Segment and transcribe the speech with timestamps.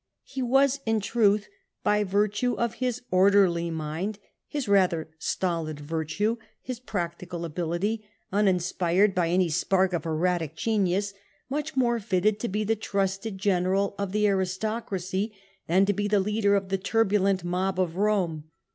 [0.23, 1.47] He was, in truth,
[1.83, 9.29] by virtue of his orderly mind, his rather stolid virtue, his practical ability, uninspired by
[9.29, 11.13] any spark of erratic genius,
[11.51, 15.33] much more fitted to be the trusted general of the aristocracy
[15.67, 18.45] than to be the leader of the turbulent mob of Eome.